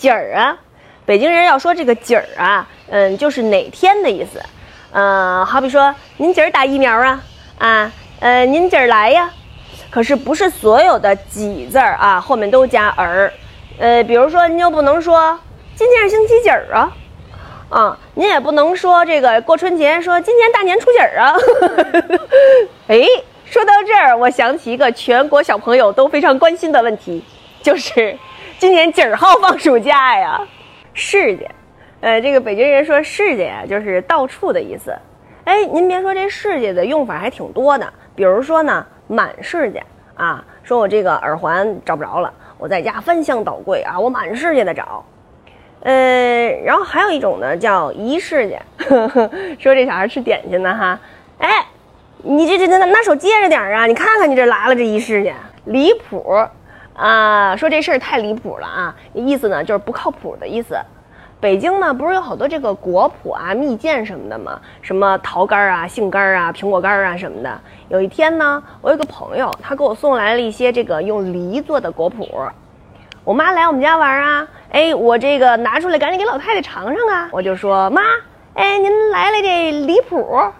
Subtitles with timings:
[0.00, 0.56] 几儿啊？
[1.04, 4.40] 北京人要说这个几儿啊，嗯，就是哪天的意思。
[4.92, 7.22] 嗯，好比说您今儿打疫苗啊，
[7.58, 9.30] 啊，呃，您今儿来呀。
[9.90, 13.30] 可是不是所有的几字儿啊后面都加儿，
[13.78, 15.38] 呃，比如说您又不能说
[15.76, 16.96] 今天是星期几儿啊，
[17.68, 21.36] 啊，您也不能说这个过春节说今年大年初几儿啊。
[22.88, 23.04] 哎，
[23.44, 27.22] 说到这儿，我想起一个全国小朋友都非常关心的问题，
[27.62, 28.16] 就是
[28.60, 30.38] 今年几号放暑假呀？
[30.92, 31.50] 世界，
[32.02, 34.94] 呃，这个北京人说世界呀，就是到处的意思。
[35.44, 38.86] 哎，您别说这世界的用法还挺多的，比如说呢。
[39.08, 39.82] 满世界
[40.14, 45.04] 啊，说我这个耳环找不着了，我在家翻箱倒柜啊，我满世界的找。
[45.82, 48.60] 呃，然后还有一种呢，叫一世界，
[49.58, 51.00] 说这小孩吃点心呢哈。
[51.38, 51.66] 哎，
[52.22, 56.46] 你这这这拿手接着点啊，你看看你这来了这一世界，离谱
[57.00, 57.56] 啊！
[57.56, 60.76] 说这事儿太离谱了啊，意思呢就是不靠谱的意思。
[61.40, 64.60] 北京呢，不是有好多这个果脯啊、蜜饯什么的吗？
[64.82, 67.60] 什么桃干儿啊、杏干儿啊、苹果干儿啊什么的。
[67.88, 72.28] 有一天呢，我有个朋友，他给我送来了一些这个用梨做的果脯。
[73.24, 77.30] 我妈来我们家玩啊，哎，我这个拿出来赶紧给老太太尝尝啊。
[77.32, 78.02] 我就说妈，
[78.52, 80.52] 哎，您来了这梨脯